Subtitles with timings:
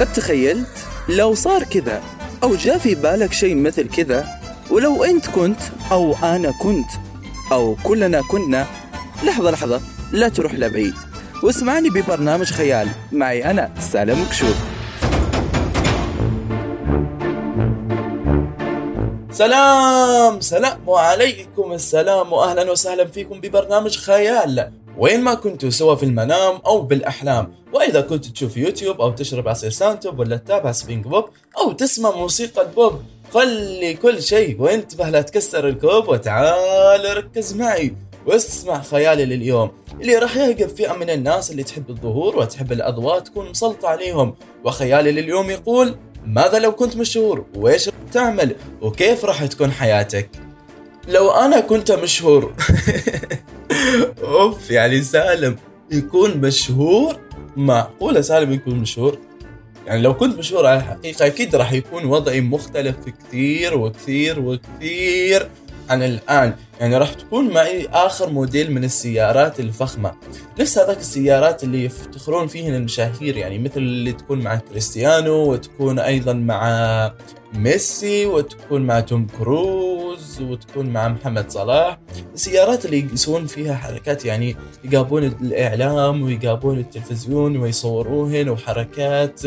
[0.00, 2.02] قد تخيلت لو صار كذا
[2.42, 4.26] أو جاء في بالك شيء مثل كذا
[4.70, 5.60] ولو أنت كنت
[5.92, 6.90] أو أنا كنت
[7.52, 8.66] أو كلنا كنا
[9.24, 9.80] لحظة لحظة
[10.12, 10.94] لا تروح لبعيد.
[11.42, 12.88] واسمعني ببرنامج خيال.
[13.12, 14.56] معي أنا سالم كشوف
[19.30, 24.72] سلام سلام عليكم السلام واهلا وسهلا فيكم ببرنامج خيال.
[25.00, 27.52] وين ما كنتوا سوا في المنام أو بالأحلام.
[27.72, 31.24] وإذا كنت تشوف يوتيوب أو تشرب عصير سانتوب ولا تتابع سبينج بوب
[31.58, 37.94] أو تسمع موسيقى البوب خلي كل شيء وانتبه لا تكسر الكوب وتعال ركز معي
[38.26, 39.70] واسمع خيالي لليوم.
[40.00, 44.34] اللي راح يعجب فئة من الناس اللي تحب الظهور وتحب الأضواء تكون مسلطة عليهم.
[44.64, 45.94] وخيالي لليوم يقول
[46.26, 50.30] ماذا لو كنت مشهور؟ وإيش تعمل؟ وكيف راح تكون حياتك؟
[51.10, 52.54] لو أنا كنت مشهور.
[54.22, 55.56] أوف يعني سالم
[55.90, 57.16] يكون مشهور؟
[57.56, 59.18] معقولة سالم يكون مشهور؟
[59.86, 65.48] يعني لو كنت مشهور على الحقيقة أكيد راح يكون وضعي مختلف كثير وكثير وكثير
[65.90, 66.54] عن الآن.
[66.80, 70.12] يعني راح تكون معي آخر موديل من السيارات الفخمة.
[70.60, 76.32] نفس هذاك السيارات اللي يفتخرون فيهن المشاهير يعني مثل اللي تكون مع كريستيانو وتكون أيضا
[76.32, 77.12] مع
[77.54, 79.99] ميسي وتكون مع توم كروز.
[80.40, 81.98] وتكون مع محمد صلاح.
[82.34, 89.40] السيارات اللي يسوون فيها حركات يعني يقابلون الإعلام ويقابلون التلفزيون ويصوروهن وحركات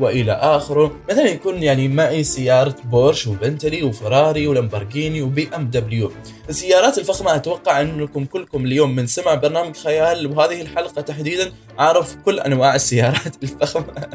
[0.00, 0.96] وإلى آخره.
[1.10, 6.12] مثلا يكون يعني معي سيارة بورش وبنتلي وفراري ولامبرجيني وبي إم دبليو.
[6.48, 12.40] السيارات الفخمة أتوقع أنكم كلكم اليوم من سمع برنامج خيال وهذه الحلقة تحديدا عارف كل
[12.40, 14.08] أنواع السيارات الفخمة.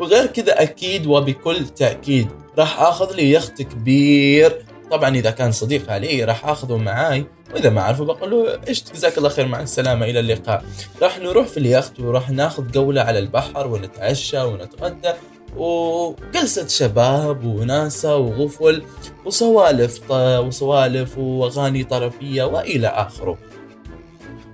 [0.00, 4.64] وغير كذا أكيد وبكل تأكيد راح آخذ لي يخت كبير.
[4.90, 9.18] طبعا إذا كان صديق علي راح آخذه معاي وإذا ما اعرفه بقول له إيش جزاك
[9.18, 10.64] الله خير مع السلامة إلى اللقاء
[11.02, 15.12] راح نروح في اليخت وراح ناخذ جولة على البحر ونتعشى ونتغدى
[15.56, 18.82] وجلسة شباب وناسة وغفل
[19.24, 23.38] وسوالف وسوالف وأغاني طربية وإلى آخره.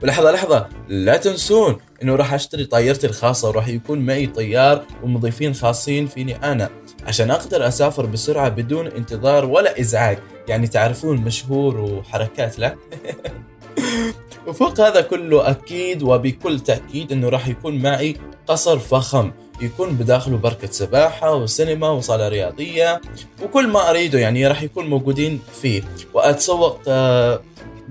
[0.02, 6.06] ولحظة لحظة لا تنسون إنه راح أشتري طيارتي الخاصة وراح يكون معي طيار ومضيفين خاصين
[6.06, 6.70] فيني أنا
[7.06, 10.18] عشان أقدر أسافر بسرعة بدون انتظار ولا إزعاج.
[10.48, 12.74] يعني تعرفون مشهور وحركات لا؟
[14.46, 18.16] وفوق هذا كله أكيد وبكل تأكيد إنه راح يكون معي
[18.46, 19.30] قصر فخم.
[19.60, 23.00] يكون بداخله بركة سباحة وسينما وصالة رياضية
[23.42, 25.82] وكل ما أريده يعني راح يكون موجودين فيه.
[26.14, 26.80] وأتسوق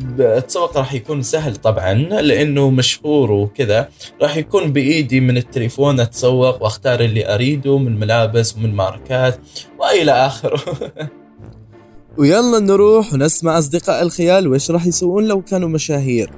[0.02, 3.90] التسوق راح يكون سهل طبعا لأنه مشهور وكذا.
[4.22, 9.40] راح يكون بإيدي من التليفون أتسوق وأختار اللي أريده من ملابس ومن ماركات
[9.80, 10.62] وإلى آخره.
[12.18, 16.32] ويلا نروح ونسمع أصدقاء الخيال وإيش راح يسوون لو كانوا مشاهير.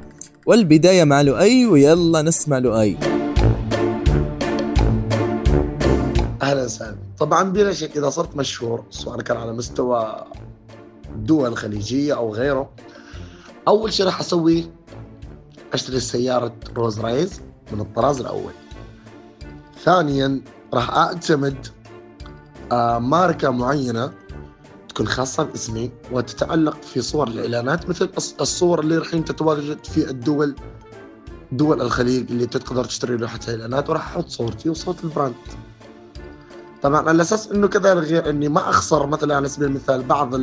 [0.46, 2.98] والبداية مع لؤي ويلا نسمع لؤي.
[6.42, 6.96] أهلا وسهلا.
[7.20, 10.26] طبعا بلا شك إذا صرت مشهور سواء كان على مستوى
[11.16, 12.70] الدول الخليجية أو غيره
[13.68, 14.64] أول شيء راح اسويه
[15.74, 17.42] أشتري سيارة رولز رويس
[17.72, 18.52] من الطراز الأول.
[19.84, 20.42] ثانيا
[20.74, 21.68] راح أعتمد
[22.72, 24.12] آه، ماركة معينة
[24.90, 28.10] تكون خاصة باسمي وتتعلق في صور الإعلانات مثل
[28.42, 30.56] الصور اللي الحين تتواجد في الدول
[31.52, 35.36] دول الخليج اللي تقدر تشتري لوحة إعلانات وراح أحط صورتي وصوت ال brand.
[36.82, 40.36] طبعا على أساس إنه كذا غير إني ما أخسر مثلا على سبيل المثال بعض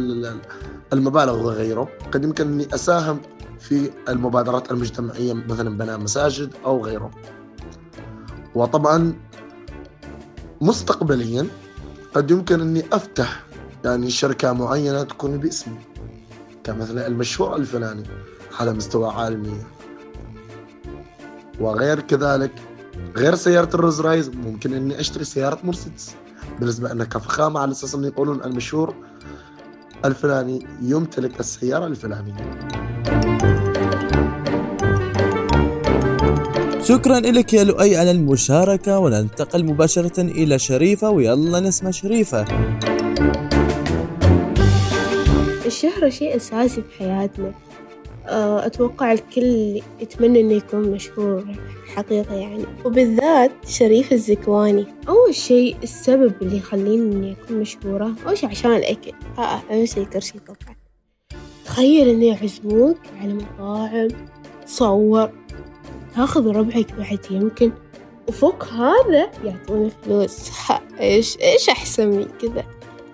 [0.92, 3.20] المبالغ وغيره قد يمكن أني أساهم
[3.60, 7.10] في المبادرات المجتمعية مثلا بناء مساجد أو غيره.
[8.54, 9.14] وطبعا
[10.60, 11.46] مستقبليا
[12.14, 13.44] قد يمكن أني أفتح
[13.84, 15.78] يعني شركة معينة تكون باسمي
[16.64, 18.02] كمثلا المشروع الفلاني
[18.60, 19.62] على مستوى عالمي.
[21.60, 22.52] وغير كذلك
[23.16, 26.14] غير سيارة الروز رايز ممكن أني أشتري سيارة مرسيدس.
[26.60, 28.94] بالنسبة انها كفخامة على أساس أنه يقولون المشهور
[30.04, 32.36] الفلاني يمتلك السيارة الفلانية.
[36.82, 42.44] شكرا لك يا لؤي على المشاركة وننتقل مباشرة إلى شريفة ويلا نسمع شريفة.
[45.66, 47.46] الشهرة شيء أساسي بحياتنا.
[47.46, 47.71] آه،
[48.26, 51.44] أتوقع الكل يتمنى إنه يكون مشهور
[51.94, 52.64] حقيقة يعني.
[52.84, 54.86] وبالذات شريف الزكواني.
[55.08, 60.38] أول شيء السبب اللي يخليني إني أكون مشهورة أول شيء عشان الأكل ها أنسى الكرسي
[60.38, 60.76] طبعا
[61.64, 64.08] تخيل إنه يعزموك على مطاعم
[64.66, 65.30] تصور
[66.16, 67.72] تاخذ ربعك بعد يمكن
[68.28, 70.50] وفوق هذا يعطونا فلوس.
[71.00, 72.64] إيش إيش أحسن من كذا؟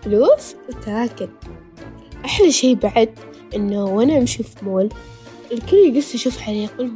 [0.02, 1.28] فلوس وتاكل.
[2.25, 3.19] أحلى شي بعد
[3.55, 4.89] إنه وأنا أمشي في مول
[5.53, 6.93] الكل يقص يشوف علي يقول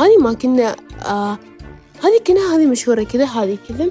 [0.00, 1.38] هذه ما كنا آه
[2.04, 3.90] هذه كنا هذه مشهورة كذا هذه كذا.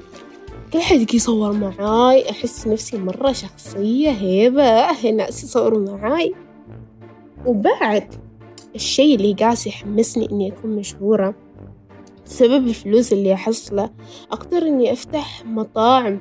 [0.73, 6.33] كل حد يصور معاي أحس نفسي مرة شخصية هيبة الناس يصوروا معاي.
[7.45, 8.13] وبعد
[8.75, 11.35] الشي اللي قاعد يحمسني إني أكون مشهورة
[12.25, 13.89] بسبب الفلوس اللي أحصله
[14.31, 16.19] أقدر إني أفتح مطاعم.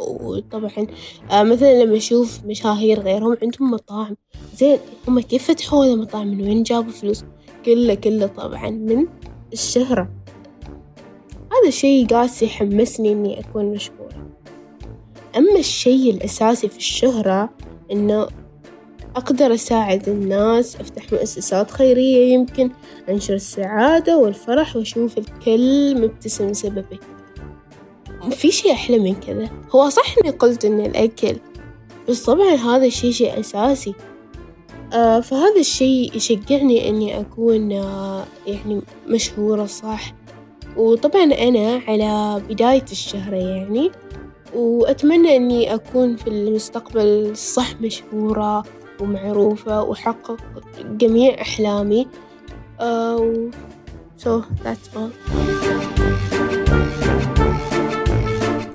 [0.00, 0.86] وطبعا
[1.30, 4.16] آه مثلا لما أشوف مشاهير غيرهم عندهم مطاعم.
[4.54, 7.24] زين هم كيف فتحوا هذا المطاعم من وين جابوا فلوس؟
[7.66, 9.06] كله كله طبعا من
[9.52, 10.10] الشهرة.
[11.52, 14.26] هذا الشي قاعد يحمسني إني أكون مشهورة.
[15.36, 17.50] أما الشي الأساسي في الشهرة
[17.92, 18.28] إنه
[19.16, 22.70] أقدر أساعد الناس أفتح مؤسسات خيرية يمكن
[23.08, 27.00] أنشر السعادة والفرح وأشوف الكل مبتسم بسببي
[28.30, 29.50] في شي أحلى من كذا.
[29.74, 31.36] هو صح إني قلت إن الأكل
[32.08, 33.94] بس طبعا هذا الشي شي أساسي.
[34.92, 40.14] آه فهذا الشي يشجعني إني أكون آه يعني مشهورة صح.
[40.76, 43.90] وطبعا أنا على بداية الشهرة يعني
[44.54, 48.64] وأتمنى إني أكون في المستقبل صح مشهورة
[49.00, 50.36] ومعروفة وأحقق
[50.84, 52.06] جميع أحلامي.
[52.80, 53.20] uh,
[54.16, 56.29] so that's all.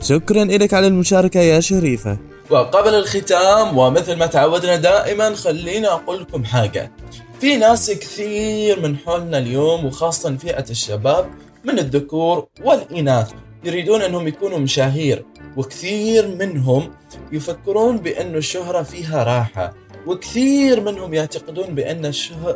[0.09, 2.17] شكرا لك على المشاركة يا شريفة.
[2.49, 6.91] وقبل الختام ومثل ما تعودنا دائما خلينا أقول لكم حاجة.
[7.39, 11.29] في ناس كثير من حولنا اليوم وخاصة فئة الشباب
[11.63, 13.31] من الذكور والإناث
[13.63, 15.25] يريدون أنهم يكونوا مشاهير.
[15.57, 16.91] وكثير منهم
[17.31, 19.73] يفكرون بأن الشهرة فيها راحة.
[20.07, 22.05] وكثير منهم يعتقدون بأن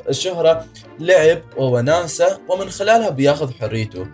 [0.10, 0.66] الشهرة
[1.00, 4.08] لعب ووناسة ومن خلالها بياخذ حريته.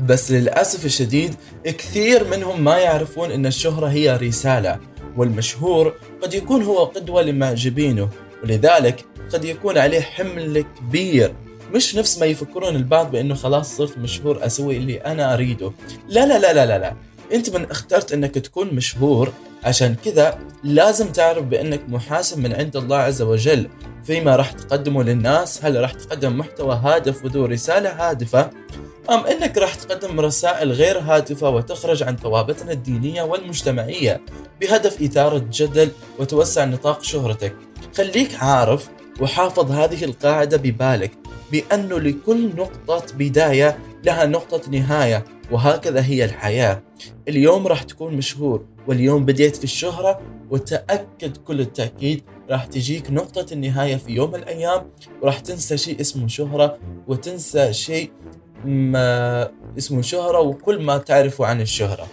[0.00, 1.34] بس للأسف الشديد
[1.64, 4.78] كثير منهم ما يعرفون أن الشهرة هي رسالة
[5.16, 8.08] والمشهور قد يكون هو قدوة لمعجبينه
[8.44, 11.34] ولذلك قد يكون عليه حمل كبير.
[11.74, 15.72] مش نفس ما يفكرون البعض بأنه خلاص صرت مشهور أسوي اللي أنا أريده.
[16.08, 16.94] لا لا لا لا لا, لا.
[17.32, 19.32] أنت من اخترت أنك تكون مشهور
[19.64, 23.68] عشان كذا لازم تعرف بأنك محاسب من عند الله عز وجل.
[24.04, 28.50] فيما راح تقدمه للناس؟ هل راح تقدم محتوى هادف وذو رسالة هادفة؟
[29.10, 34.20] أم أنك راح تقدم رسائل غير هادفة وتخرج عن ثوابتنا الدينية والمجتمعية
[34.60, 37.56] بهدف إثارة جدل وتوسع نطاق شهرتك؟
[37.96, 38.88] خليك عارف
[39.20, 41.12] وحافظ هذه القاعدة ببالك
[41.52, 46.82] بأنه لكل نقطة بداية لها نقطة نهاية وهكذا هي الحياة.
[47.28, 50.20] اليوم راح تكون مشهور واليوم بديت في الشهرة
[50.50, 54.90] وتأكد كل التأكيد راح تجيك نقطة النهاية في يوم من الأيام
[55.22, 56.78] وراح تنسى شيء اسمه شهرة
[57.08, 58.10] وتنسى شيء
[58.64, 59.48] ما
[59.78, 62.06] اسمه شهرة وكل ما تعرفه عن الشهرة.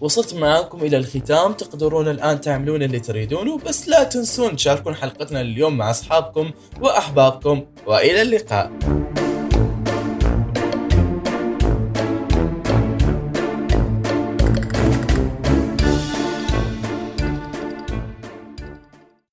[0.00, 1.52] وصلت معاكم إلى الختام.
[1.52, 6.50] تقدرون الآن تعملون اللي تريدونه بس لا تنسون تشاركون حلقتنا اليوم مع أصحابكم
[6.80, 7.64] وأحبابكم.
[7.86, 8.72] وإلى اللقاء.